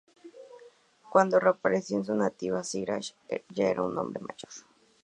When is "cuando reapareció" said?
1.11-1.95